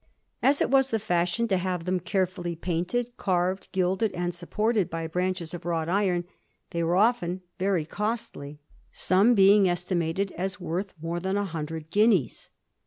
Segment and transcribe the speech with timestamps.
[0.41, 5.05] As it was the fashion to have them carefully painted, carved, gilded, and supported by
[5.05, 6.23] branches of wrought iron,
[6.71, 8.59] they were often very costly,
[8.91, 12.49] some being estimated as worth more than a hundred guineas.